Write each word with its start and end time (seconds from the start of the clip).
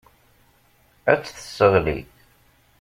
Ad 1.11 1.19
tt-tesseɣli. 1.19 1.99